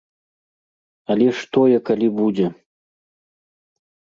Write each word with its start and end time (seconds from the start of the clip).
Але 1.15 1.27
ж 1.39 1.45
тое 1.57 1.77
калі 1.91 2.07
будзе. 2.19 2.47